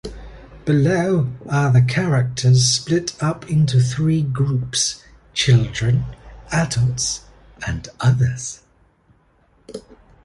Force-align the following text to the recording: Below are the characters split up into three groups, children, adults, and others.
Below 0.65 1.29
are 1.47 1.71
the 1.71 1.83
characters 1.83 2.67
split 2.67 3.15
up 3.21 3.47
into 3.51 3.79
three 3.79 4.23
groups, 4.23 5.03
children, 5.35 6.05
adults, 6.51 7.21
and 7.67 7.87
others. 7.99 8.61